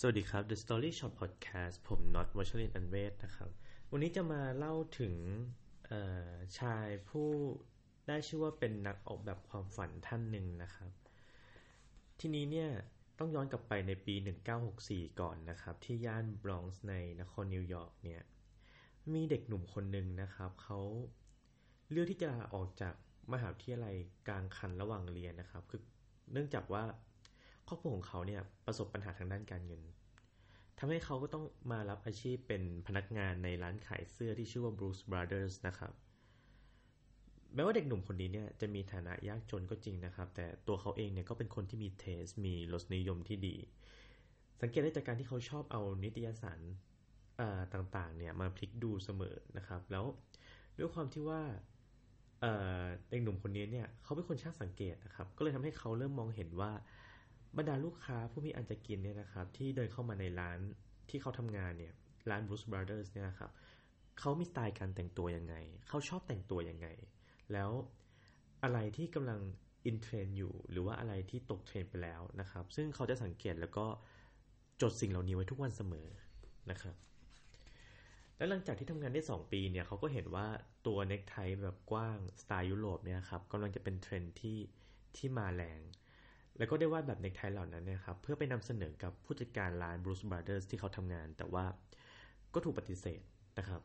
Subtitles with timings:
[0.00, 3.50] สวัสดีครับ The Story Shot Podcast ผมน็อตวัชรินอันเวศนะครับ
[3.90, 5.14] วันนี้จะมาเล่าถึง
[6.58, 7.28] ชายผู้
[8.08, 10.90] ได้ชื่อว่าเป็นนักออกแบบความฝันท่านหนึ่งนะครับ
[12.20, 12.70] ทีนี้เนี่ย
[13.18, 14.14] ต้องย้อนกลับไปในปี
[14.66, 18.22] 1964 ก่อนนะครับ ที่ย่านบรอนซ์ในนครนิวยอร์กเนี่ย
[19.12, 20.78] มีเด็กหนุ่มคนหนึ่งนะครับ เขา
[21.90, 22.94] เลือกที่จะออกจาก
[23.32, 23.94] มหาวิทยาลัย
[24.28, 25.82] กลางคันระหว่างเรียนนะครับ คือ
[26.32, 26.84] เนื่องจากว่า
[27.68, 29.82] ครอบครัวของเขาเนี่ยประสบปัญหาทางด้านการเงิน
[30.78, 35.92] ทำให้เขาก็ต้องมารับอาชีพเป็นพนักงานในร้านขายเสื้อที่ชื่อว่า Bruce Brothers นะครับ
[37.54, 43.56] แม้ว่าเด็กหนุ่มคนนี้เนี่ยจะมีฐานะยากจนก็จริงนะครับ แต่ตัวเขาเองเนี่ยก็เป็นคนที่มีเทส มีรสนิยมที่ดี
[44.60, 46.60] สังเกตได้จากการที่เขาชอบเอานิตยสาร
[47.74, 50.04] ต่างๆเนี่ยมาพลิกดูเสมอนะครับ แล้ว
[50.78, 51.42] ด้วยความที่ว่า
[53.08, 56.72] เด็กหนุ่มคนนี้เนี่ยเขาเป็นคนช่างสังเกตนะครับ ก็เลยทำให้เขาเริ่มมองเห็นว่า
[57.56, 60.58] บรรดาลูกค้าผู้มีอันจะกินเนี่ยนะครับที่เดินเข้ามาในร้าน
[61.10, 61.94] ที่เขาทำงานเนี่ย
[62.30, 63.50] ร้าน Bruce Brothers เนี่ยครับ
[64.18, 65.54] เขามีสไตล์การแต่งตัวยังไง
[65.88, 66.88] เขาชอบแต่งตัวยังไง
[67.52, 67.70] แล้ว
[68.62, 69.40] อะไรที่กำลัง
[69.86, 73.86] อินเทรนอยู่ หรือว่าอะไรที่ตกเทรนไปแล้วนะครับ ซึ่งเขาจะสังเกตแล้วก็
[74.82, 76.08] จดสิ่งเหล่านี้ไว้ทุกวันเสมอ
[76.70, 76.96] นะครับ
[78.36, 80.46] แล้วหลังจากที่ทำงานได้ 2 ปีเนี่ยเขาก็เห็นว่า
[80.86, 84.58] ตัวเน็กไทแบบกว้างสไตล์ยุโรปเนี่ยครับกำลังจะเป็นเทรนด์ที่
[85.16, 85.80] ที่มาแรง
[86.58, 91.64] แล้วก็ได้วาดแบบเน็กไทเหล่านั้นนะครับ เพื่อไปนำเสนอกับผู้จัดการร้าน Brooks Brothers ที่เขาทำงาน แต่ว่า
[92.54, 93.20] ก็ถูกปฏิเสธ
[93.58, 93.80] นะครับ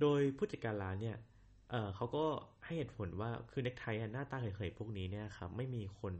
[0.00, 1.16] โดยผู้จัดการร้านเนี่ย
[1.70, 2.24] เขาก็
[2.64, 6.14] ให้เหตุผลว่าคือเน็กไทหน้าตาเคยๆพวกนี้เนี่ยครับไม่มีคน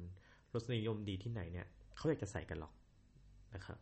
[0.54, 2.72] รสนิยมดีที่ไหนเนี่ยเขาอยากจะใส่กันหรอก
[3.54, 3.78] นะครับ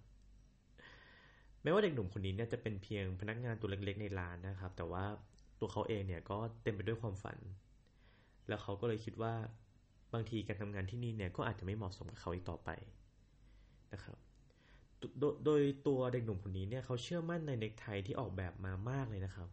[1.63, 5.05] แม้ว่าเด็กหนุ่มคนนี้เนี่ยจะเป็นเพียงพนักงานตัวเล็กๆในร้านนะครับ แต่ว่า
[5.61, 7.39] ตัวเขาเองเนี่ยก็เต็มไปด้วยความฝัน
[8.49, 9.35] แล้วเขาก็เลยคิดว่า
[10.17, 12.71] บางทีการทำงานที่นี่เนี่ยก็อาจจะไม่เหมาะสมกับเขาอีกต่อไป
[13.93, 14.17] นะครับ
[15.19, 19.49] โดโดยตัวเด็กหนุ่มคนนี้เนี่ยเขาเชื่อมั่นในเน็กไทที่ออกแบบมามากเลยนะครับ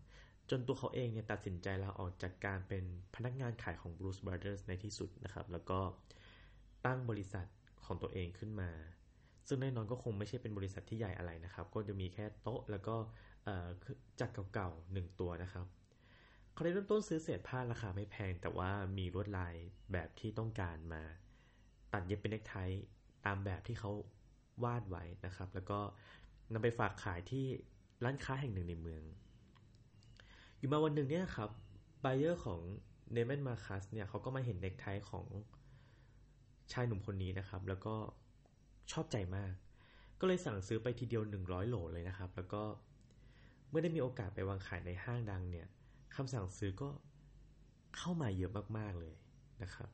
[0.49, 2.83] จนตัวเขาเองเนี่ยตัดสินใจลาออกจากการเป็น
[3.15, 5.79] พนักงานขายของ Bruce Brothers ในที่สุดนะครับ แล้วก็
[6.85, 7.45] ตั้งบริษัท
[7.85, 8.69] ของตัวเองขึ้นมา
[9.47, 12.95] ซึ่งแน่นอนก็คงไม่ใช่เป็นบริษัทที่ใหญ่อะไรนะครับ ก็จะมีแค่โต๊ะแล้วก็
[14.19, 15.65] จักรเก่าๆหนึ่งตัวนะครับ
[16.53, 19.55] เขาได้เริ่มต้นซื้อเศษผ้าราคาไม่แพง แต่ว่ามีลวดลาย
[19.91, 21.01] แบบที่ต้องการมา
[21.93, 22.55] ตัดเย็บเป็นเน็กไท
[23.25, 23.91] ตามแบบที่เขา
[24.63, 25.79] วาดไว้นะครับ แล้วก็
[26.53, 27.45] นำไปฝากขายที่
[28.03, 29.03] ร้านค้าแห่งหนึ่งในเมือง
[30.57, 31.49] อยู่มาวันหนึ่งเนี่ยครับ
[32.01, 32.59] ไบเออร์ของ
[33.13, 35.25] เนเมนมาคัสเนี่ยเขาก็มาเห็นเน็กไทของ
[36.71, 37.95] ชายหนุ่มคนนี้นะครับ แล้วก็
[38.91, 39.53] ชอบใจมาก
[40.19, 42.63] ก็เลยสั่งซื้อไปทีเดียว 100 โหลเลยนะครับ แล้วก็
[43.69, 45.67] เมื่อได้มีโอกาสไปวางขายในห้างดังเนี่ย
[46.15, 46.89] คำสั่งซื้อก็
[47.97, 49.13] เข้ามาเยอะมากๆเลย
[49.63, 49.89] นะครับ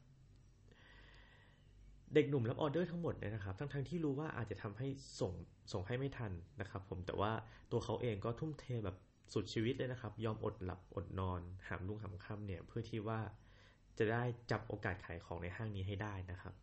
[2.13, 4.87] เด็กหนุ่มรับออเดอร์ทั้งหมดเนี่ยนะครับ ทั้งๆทที่รู้ว่าอาจจะทำให้
[5.19, 5.31] ส่ง
[5.71, 6.31] ส่งให้ไม่ทัน
[6.61, 7.31] นะครับ ผมแต่ว่า
[7.71, 8.97] ตัวเขาเองก็ทุ่มเทแบบ
[9.33, 13.19] สุดชีวิตเลยนะครับ ยอมอดหลับอดนอน หามลุงหามค่ำเนี่ยเพื่อที่ว่า
[13.97, 16.53] จะได้จับโอกาสขายของในห้างนี้ให้ได้นะครับ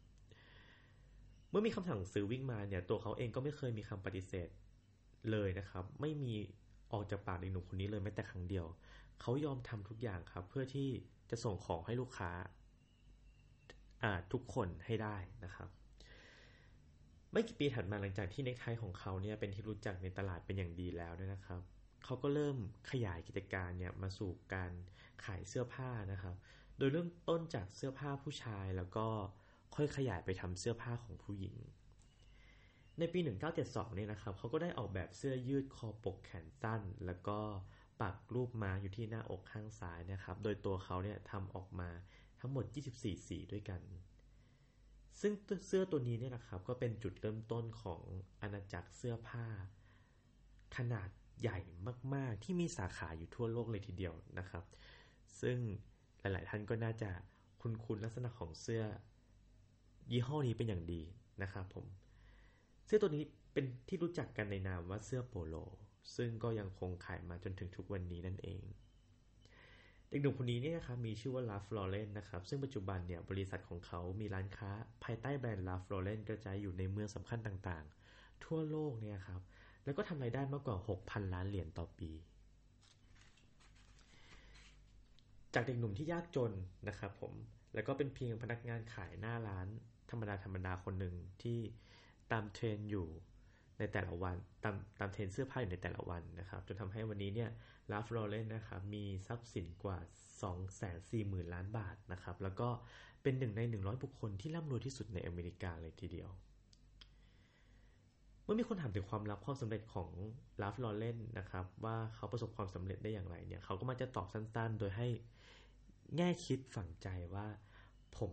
[1.50, 4.48] เมื่อมีคำสั่งซื้อวิ่งมาเนี่ย ตัวเขาเองก็ไม่เคยมีคำปฏิเสธ
[5.30, 6.34] เลยนะครับ ไม่มี
[6.92, 8.66] ออกจากปากเด็กหนุ่มคนนี้เลยแม้แต่ครั้งเดียว
[9.20, 10.88] เขายอมทำทุกอย่างครับ เพื่อที่
[11.30, 12.30] จะส่งของให้ลูกค้า
[14.32, 15.68] ทุกคนให้ได้นะครับ
[17.32, 21.60] ไม่กี่ปีถัดมาหลังจากที่เน็กไทของเขาเนี่ยเป็นที่รู้จักในตลาดเป็นอย่างดีแล้วนะครับ
[22.04, 22.56] เขาก็เริ่ม
[22.90, 24.72] ขยายกิจการเนี่ยมาสู่การ
[25.24, 26.34] ขายเสื้อผ้านะครับ
[26.78, 29.06] โดยเริ่มต้นจากเสื้อผ้าผู้ชายแล้วก็
[29.74, 31.56] ค่อยขยายไปทำเสื้อผ้าของผู้หญิง
[32.98, 33.20] ในปี
[33.58, 37.38] 1972 เนี่ยนะครับเขาก็ได้ออกแบบเสื้อยืดคอปกแขนสั้น แล้วก็
[38.00, 41.90] ปักรูปม้าอยู่ที่หน้าอกข้างซ้ายนะครับ โดยตัวเขาเนี่ยทำออกมา
[42.40, 42.64] ทั้งหมด
[42.98, 43.80] 24 สีด้วยกัน
[45.20, 45.32] ซึ่ง
[45.66, 48.02] เสื้อตัวนี้เนี่ยนะครับ ก็เป็นจุดเริ่มต้นของ
[48.40, 49.46] อาณาจักรเสื้อผ้า
[50.76, 51.08] ขนาด
[51.40, 51.58] ใหญ่
[52.14, 54.64] มาก ๆ ที่มีสาขาอยู่ทั่วโลกเลยทีเดียวนะครับ
[55.40, 55.58] ซึ่ง
[56.20, 57.10] หลาย ๆ ท่านก็น่าจะ
[57.60, 58.82] คุ้นๆลักษณะของเสื้อ
[60.10, 61.02] ยี่ห้อนี้เป็นอย่างดี
[61.42, 61.86] นะครับผม
[62.86, 65.54] เสื้อตัวนี้เป็นที่รู้จักกันในนามว่าเสื้อโปโล
[66.16, 68.62] ซึ่งก็ยังคงขายมาจนถึงทุกวันนี้นั่นเอง
[70.08, 74.70] เด็กหนุ่มคนนี้เนี่ยนะครับมีชื่อว่า Ralph Lauren นะครับ ซึ่งปัจจุบันเนี่ยบริษัทของเขามีร้านค้า
[75.04, 79.40] ภายใต้แบรนด์ Ralph Lauren กระจายอยู่ในเมืองสำคัญต่างๆ ทั่วโลกเนี่ยครับ
[79.84, 82.10] แล้วก็ทำรายได้มากกว่า 6,000 ล้านเหรียญต่อปี
[85.54, 86.52] จากเด็กหนุ่มที่ยากจน
[86.88, 87.32] นะครับผม
[87.74, 89.66] แล้วก็เป็นเพียงพนักงานขายหน้าร้าน
[90.10, 91.60] ธรรมดาธรรมดาคนหนึ่งที่
[92.32, 93.08] ตามเทรนด์อยู่
[93.78, 97.50] ในแต่ละวันตามตามเทรนด์เสื้อผ้าอยู่ในแต่ละวันนะครับ จนทำให้วันนี้เนี่ย
[97.90, 99.98] ลาฟลอเรนนะครับมีทรัพย์สินกว่า
[100.94, 102.68] 240,000 ล้านบาทนะครับ แล้วก็
[103.22, 106.30] เป็นหนึ่งใน 100 บุคคลที่ร่ำรวยที่สุดในอเมริกาเลยทีเดียว
[108.42, 110.10] เมื่อมีคนถามถึงความลับความสำเร็จของ
[110.62, 115.08] ลาฟลอเรนนะครับว่าเขาประสบความสำเร็จได้อย่างไรเนี่ยเขาก็มาจะตอบสั้นๆ โดยให้
[116.16, 117.46] แง่คิดฝังใจว่า
[118.18, 118.32] ผม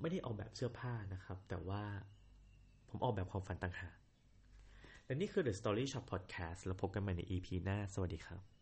[0.00, 1.82] ไม่ได้ออกแบบเสื้อผ้านะครับ แต่ว่า
[2.88, 3.96] ผมออกแบบความฝันต่างหาก
[5.04, 8.57] และนี่คือ The Story Shop Podcast แล้วพบกันใหม่ใน EP หน้า สวัสดีครับ